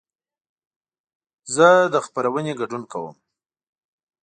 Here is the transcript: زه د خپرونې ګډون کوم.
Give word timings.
زه 1.55 1.67
د 1.93 1.95
خپرونې 2.05 2.53
ګډون 2.59 2.83
کوم. 2.91 3.15